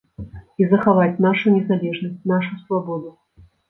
І 0.61 0.67
захаваць 0.71 1.21
нашу 1.27 1.55
незалежнасць, 1.59 2.19
нашу 2.35 2.63
свабоду. 2.67 3.19